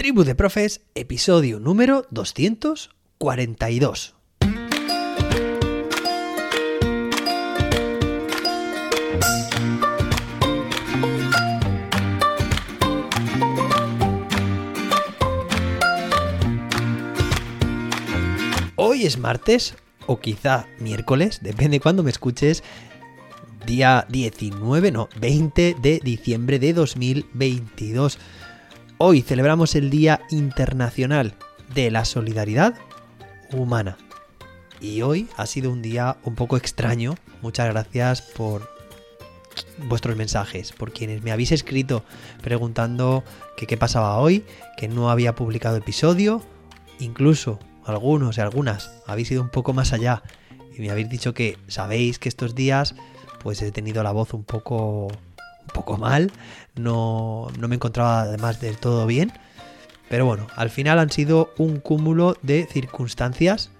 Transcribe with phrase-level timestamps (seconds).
[0.00, 4.14] Tribu de Profes, episodio número 242.
[18.76, 19.74] Hoy es martes
[20.06, 22.64] o quizá miércoles, depende de cuándo me escuches,
[23.66, 28.18] día 19, no, 20 de diciembre de 2022.
[29.02, 31.32] Hoy celebramos el Día Internacional
[31.74, 32.74] de la Solidaridad
[33.50, 33.96] Humana.
[34.78, 37.14] Y hoy ha sido un día un poco extraño.
[37.40, 38.70] Muchas gracias por
[39.88, 42.04] vuestros mensajes, por quienes me habéis escrito
[42.42, 43.24] preguntando
[43.56, 44.44] qué pasaba hoy,
[44.76, 46.42] que no había publicado episodio,
[46.98, 50.22] incluso algunos y algunas habéis ido un poco más allá
[50.76, 52.94] y me habéis dicho que sabéis que estos días
[53.42, 55.08] pues he tenido la voz un poco
[55.72, 56.32] poco mal,
[56.76, 59.32] no, no me encontraba además del todo bien,
[60.08, 63.70] pero bueno, al final han sido un cúmulo de circunstancias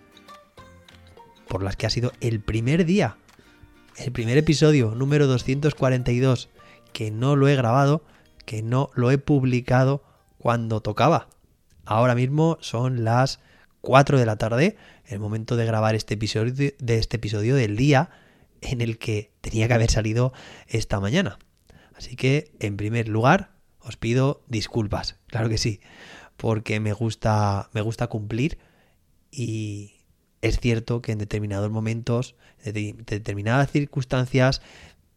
[1.48, 3.16] por las que ha sido el primer día,
[3.96, 6.48] el primer episodio número 242
[6.92, 8.04] que no lo he grabado,
[8.46, 10.04] que no lo he publicado
[10.38, 11.28] cuando tocaba.
[11.84, 13.40] Ahora mismo son las
[13.80, 18.10] 4 de la tarde, el momento de grabar este episodio, de este episodio del día
[18.60, 20.32] en el que tenía que haber salido
[20.68, 21.38] esta mañana.
[22.00, 25.80] Así que, en primer lugar, os pido disculpas, claro que sí,
[26.38, 28.56] porque me gusta, me gusta cumplir
[29.30, 29.96] y
[30.40, 34.62] es cierto que en determinados momentos, en determinadas circunstancias,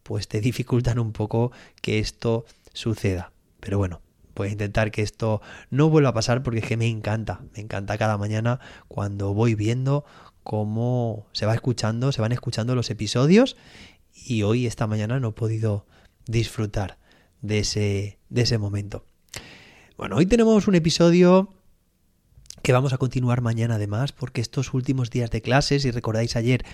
[0.02, 3.32] pues te dificultan un poco que esto suceda.
[3.60, 4.02] Pero bueno,
[4.34, 7.62] voy a intentar que esto no vuelva a pasar porque es que me encanta, me
[7.62, 10.04] encanta cada mañana cuando voy viendo
[10.42, 13.56] cómo se va escuchando, se van escuchando los episodios
[14.12, 15.86] y hoy, esta mañana, no he podido
[16.26, 16.98] disfrutar
[17.42, 19.04] de ese, de ese momento.
[19.96, 21.52] Bueno, hoy tenemos un episodio
[22.62, 26.64] que vamos a continuar mañana además, porque estos últimos días de clases, si recordáis ayer,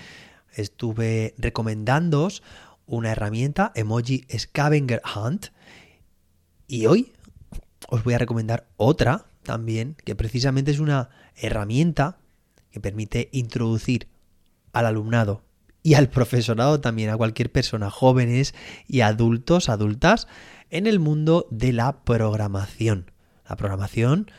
[0.54, 2.42] estuve recomendándoos
[2.86, 5.46] una herramienta, Emoji Scavenger Hunt,
[6.66, 7.12] y hoy
[7.88, 12.18] os voy a recomendar otra también, que precisamente es una herramienta
[12.70, 14.06] que permite introducir
[14.72, 15.42] al alumnado
[15.82, 18.54] y al profesorado también, a cualquier persona, jóvenes
[18.86, 20.28] y adultos, adultas,
[20.70, 23.10] en el mundo de la programación.
[23.48, 24.30] La programación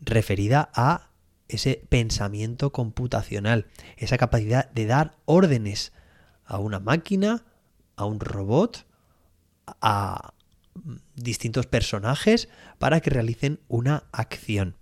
[0.00, 1.10] referida a
[1.48, 5.92] ese pensamiento computacional, esa capacidad de dar órdenes
[6.44, 7.44] a una máquina,
[7.96, 8.86] a un robot,
[9.80, 10.34] a
[11.14, 14.76] distintos personajes para que realicen una acción.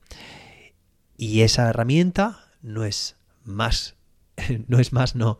[1.16, 3.96] Y esa herramienta no es más,
[4.68, 5.38] no es más, no,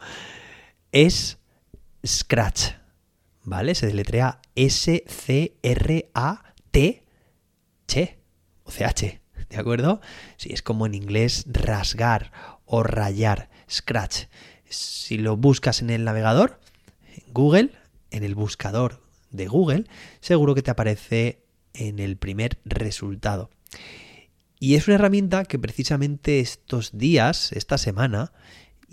[0.92, 1.38] es
[2.06, 2.74] Scratch,
[3.42, 3.74] ¿vale?
[3.74, 5.52] Se deletrea S-C-R-A-T,
[7.88, 8.18] Che,
[8.62, 10.00] o C-H, ¿de acuerdo?
[10.36, 12.30] Sí, es como en inglés rasgar
[12.64, 14.26] o rayar, Scratch.
[14.68, 16.60] Si lo buscas en el navegador,
[17.16, 17.72] en Google,
[18.10, 19.86] en el buscador de Google,
[20.20, 21.42] seguro que te aparece
[21.74, 23.50] en el primer resultado.
[24.58, 28.32] Y es una herramienta que precisamente estos días, esta semana,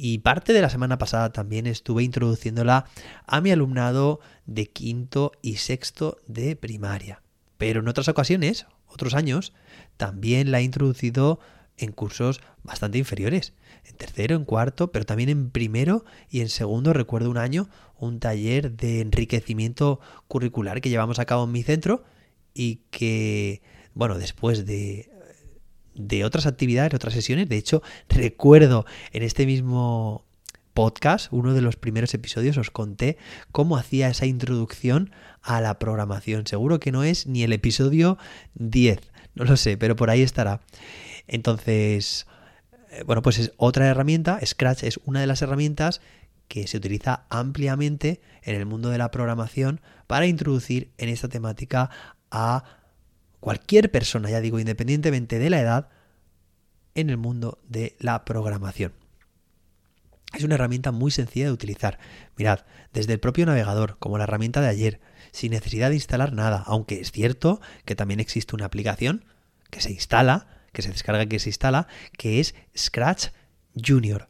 [0.02, 2.86] y parte de la semana pasada también estuve introduciéndola
[3.28, 7.22] a mi alumnado de quinto y sexto de primaria.
[7.58, 9.52] Pero en otras ocasiones, otros años,
[9.98, 11.42] también la he introducido
[11.76, 13.52] en cursos bastante inferiores.
[13.84, 16.94] En tercero, en cuarto, pero también en primero y en segundo.
[16.94, 17.68] Recuerdo un año
[17.98, 20.00] un taller de enriquecimiento
[20.30, 22.06] curricular que llevamos a cabo en mi centro
[22.54, 23.62] y que,
[23.96, 25.12] bueno, después de
[25.96, 27.50] de otras actividades, otras sesiones.
[27.50, 30.26] De hecho, recuerdo en este mismo
[30.74, 33.18] podcast, uno de los primeros episodios, os conté
[33.52, 35.12] cómo hacía esa introducción
[35.42, 36.48] a la programación.
[36.48, 38.18] Seguro que no es ni el episodio
[38.56, 39.00] 10,
[39.36, 40.62] no lo sé, pero por ahí estará.
[41.28, 42.28] Entonces,
[42.92, 46.02] eh, bueno, pues es otra herramienta, Scratch es una de las herramientas
[46.48, 51.90] que se utiliza ampliamente en el mundo de la programación para introducir en esta temática
[52.32, 52.64] a
[53.40, 55.90] cualquier persona, ya digo, independientemente de la edad,
[56.96, 58.94] en el mundo de la programación.
[60.34, 61.98] Es una herramienta muy sencilla de utilizar.
[62.38, 62.60] Mirad,
[62.94, 65.02] desde el propio navegador, como la herramienta de ayer,
[65.32, 69.26] sin necesidad de instalar nada, aunque es cierto que también existe una aplicación
[69.72, 71.88] que se instala, que se descarga y que se instala,
[72.18, 73.30] que es Scratch
[73.76, 74.30] Junior.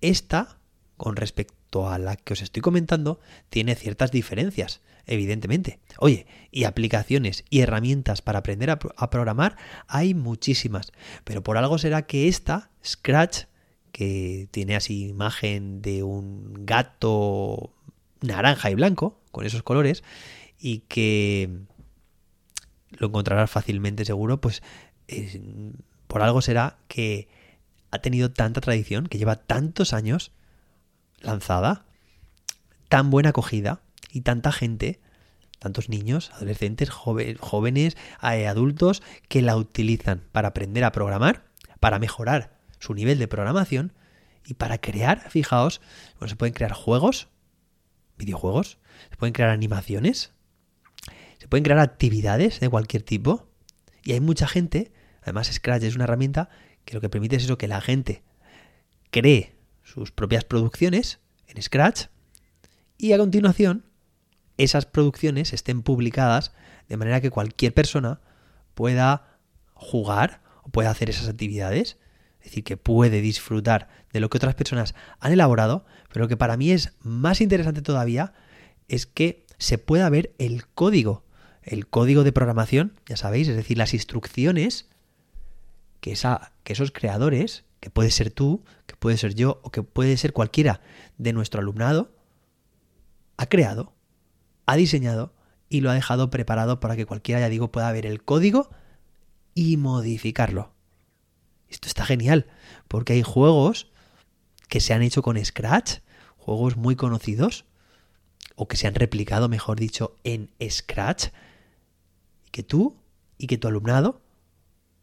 [0.00, 0.58] Esta,
[0.96, 3.20] con respecto a la que os estoy comentando,
[3.50, 5.80] tiene ciertas diferencias evidentemente.
[5.98, 8.78] Oye, y aplicaciones y herramientas para aprender a,
[9.10, 9.56] programar
[9.88, 10.92] hay muchísimas,
[11.24, 13.44] pero por algo será que esta, Scratch,
[13.90, 17.72] que tiene así imagen de un gato
[18.20, 20.04] naranja y blanco, con esos colores,
[20.60, 21.50] y que
[22.90, 24.62] lo encontrarás fácilmente seguro, pues
[26.06, 27.28] por algo será que
[27.90, 30.32] ha tenido tanta tradición, que lleva tantos años
[31.20, 31.84] lanzada,
[32.88, 35.00] tan buena acogida y tanta gente,
[35.58, 41.44] tantos niños, adolescentes, jóvenes, eh, adultos, que la utilizan para aprender a programar,
[41.80, 43.92] para mejorar su nivel de programación
[44.46, 45.80] y para crear, fijaos,
[46.26, 47.28] se pueden crear juegos,
[48.16, 48.78] videojuegos,
[49.10, 50.32] se pueden crear animaciones,
[51.38, 53.48] se pueden crear actividades de cualquier tipo.
[54.02, 54.92] Y hay mucha gente,
[55.22, 56.48] además Scratch es una herramienta
[56.84, 58.22] que lo que permite es eso, que la gente
[59.10, 59.57] cree
[59.88, 62.06] sus propias producciones en Scratch
[62.98, 63.84] y a continuación
[64.58, 66.52] esas producciones estén publicadas
[66.88, 68.20] de manera que cualquier persona
[68.74, 69.38] pueda
[69.74, 71.96] jugar o pueda hacer esas actividades.
[72.40, 76.36] Es decir, que puede disfrutar de lo que otras personas han elaborado, pero lo que
[76.36, 78.32] para mí es más interesante todavía
[78.88, 81.24] es que se pueda ver el código,
[81.62, 84.88] el código de programación, ya sabéis, es decir, las instrucciones
[86.00, 89.82] que, esa, que esos creadores, que puede ser tú, que puede ser yo o que
[89.82, 90.80] puede ser cualquiera
[91.16, 92.12] de nuestro alumnado,
[93.36, 93.94] ha creado,
[94.66, 95.34] ha diseñado
[95.68, 98.70] y lo ha dejado preparado para que cualquiera, ya digo, pueda ver el código
[99.54, 100.72] y modificarlo.
[101.68, 102.46] Esto está genial,
[102.88, 103.90] porque hay juegos
[104.68, 105.98] que se han hecho con Scratch,
[106.36, 107.64] juegos muy conocidos,
[108.56, 111.26] o que se han replicado, mejor dicho, en Scratch,
[112.46, 112.96] y que tú
[113.36, 114.20] y que tu alumnado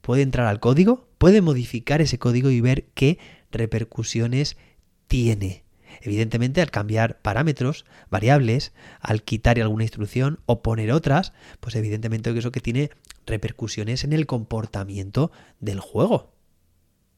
[0.01, 3.17] puede entrar al código, puede modificar ese código y ver qué
[3.49, 4.57] repercusiones
[5.07, 5.63] tiene.
[6.01, 12.51] Evidentemente, al cambiar parámetros, variables, al quitar alguna instrucción o poner otras, pues evidentemente eso
[12.51, 12.91] que tiene
[13.25, 16.35] repercusiones en el comportamiento del juego.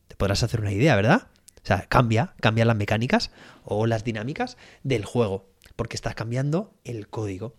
[0.08, 1.28] Te podrás hacer una idea, ¿verdad?
[1.62, 3.32] O sea, cambia, cambia las mecánicas
[3.66, 7.58] o las dinámicas del juego, porque estás cambiando el código.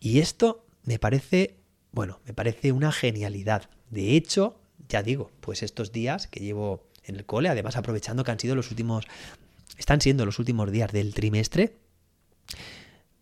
[0.00, 1.60] Y esto me parece
[1.92, 3.68] bueno, me parece una genialidad.
[3.90, 8.30] De hecho, ya digo, pues estos días que llevo en el cole, además aprovechando que
[8.30, 9.06] han sido los últimos,
[9.78, 11.76] están siendo los últimos días del trimestre,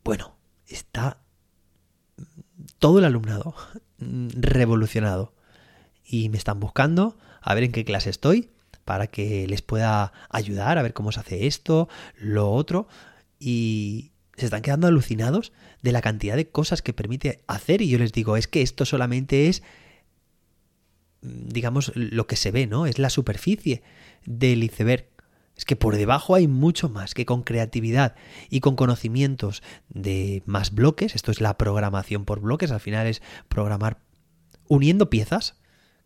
[0.05, 1.19] bueno, está
[2.79, 3.55] todo el alumnado
[3.99, 5.35] revolucionado.
[6.05, 8.51] Y me están buscando a ver en qué clase estoy
[8.85, 12.89] para que les pueda ayudar a ver cómo se hace esto, lo otro.
[13.39, 15.53] Y se están quedando alucinados
[15.83, 18.87] de la cantidad de cosas que permite hacer y yo les digo, es que esto
[18.87, 19.63] solamente es
[21.23, 22.87] digamos lo que se ve, ¿no?
[22.87, 23.83] Es la superficie
[24.25, 25.09] del iceberg.
[25.57, 28.15] Es que por debajo hay mucho más que con creatividad
[28.49, 33.23] y con conocimientos de más bloques, esto es la programación por bloques, al final es
[33.49, 33.99] programar
[34.69, 35.57] uniendo piezas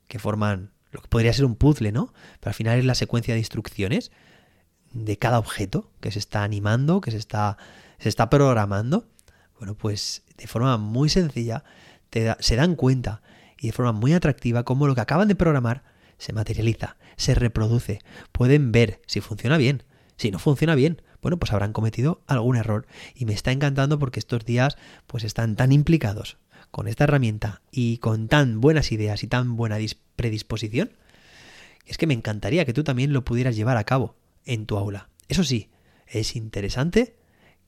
[0.09, 2.15] que forman lo que podría ser un puzzle, ¿no?
[2.41, 4.11] Pero al final es la secuencia de instrucciones
[4.93, 7.59] de cada objeto que se está animando, que se está
[7.99, 9.07] se está programando,
[9.59, 11.63] bueno, pues de forma muy sencilla
[12.11, 13.23] se dan cuenta
[13.63, 15.85] y de forma muy atractiva cómo lo que acaban de programar
[16.19, 18.01] se materializa, se reproduce,
[18.33, 19.85] pueden ver si funciona bien,
[20.17, 22.87] si no funciona bien, bueno, pues habrán cometido algún error.
[23.15, 24.77] Y me está encantando porque estos días
[25.07, 26.39] pues están tan implicados
[26.73, 29.77] con esta herramienta y con tan buenas ideas y tan buena
[30.17, 30.91] predisposición,
[31.87, 35.09] es que me encantaría que tú también lo pudieras llevar a cabo en tu aula.
[35.29, 35.71] Eso sí,
[36.09, 37.17] es interesante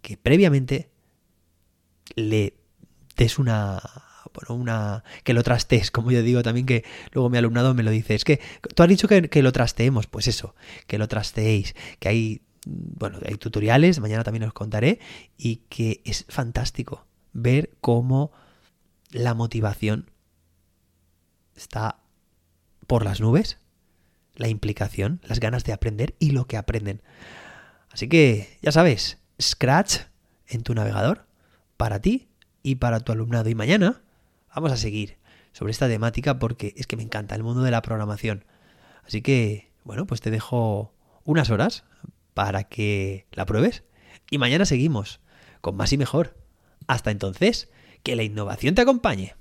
[0.02, 0.90] que previamente
[2.16, 2.54] le
[3.16, 3.80] des una
[4.34, 7.90] bueno, una que lo trastees, como yo digo también que luego mi alumnado me lo
[7.90, 8.40] dice, es que
[8.74, 10.54] tú has dicho que, que lo trasteemos, pues eso,
[10.86, 14.98] que lo trasteéis, que hay bueno, hay tutoriales, mañana también os contaré
[15.36, 18.32] y que es fantástico ver cómo
[19.10, 20.10] la motivación
[21.56, 21.98] está
[22.86, 23.58] por las nubes,
[24.34, 27.02] la implicación, las ganas de aprender y lo que aprenden.
[27.90, 29.98] Así que, ya sabes, Scratch
[30.48, 31.26] en tu navegador
[31.76, 32.28] para ti
[32.62, 33.48] y para tu alumnado.
[33.48, 34.02] Y mañana
[34.54, 35.18] vamos a seguir
[35.52, 38.44] sobre esta temática porque es que me encanta el mundo de la programación.
[39.04, 40.94] Así que, bueno, pues te dejo
[41.24, 41.84] unas horas
[42.32, 43.84] para que la pruebes
[44.30, 45.20] y mañana seguimos
[45.60, 46.36] con más y mejor.
[46.86, 47.70] Hasta entonces,
[48.02, 49.34] que la innovación te acompañe.